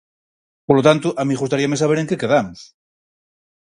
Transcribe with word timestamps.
Polo 0.67 0.85
tanto, 0.87 1.07
a 1.19 1.23
min 1.27 1.39
gustaríame 1.41 1.81
saber 1.81 1.97
en 1.99 2.09
que 2.09 2.19
quedamos. 2.21 2.59